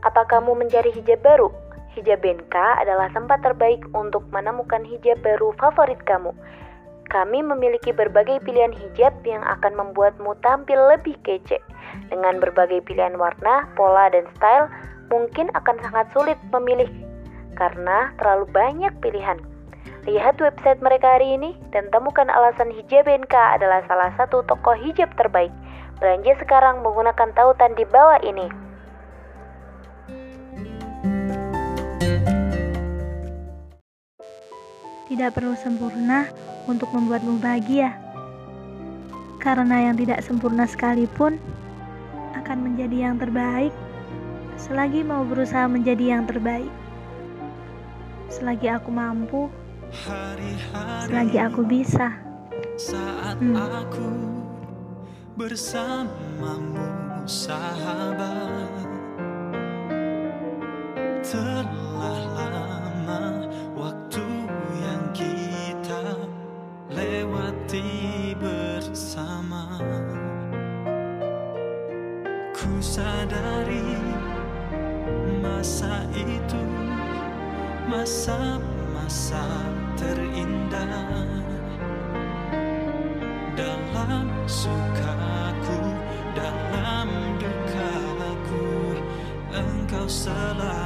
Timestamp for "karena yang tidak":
39.42-40.22